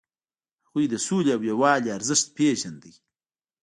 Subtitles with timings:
[0.67, 2.95] هغوی د سولې او یووالي ارزښت پیژندل.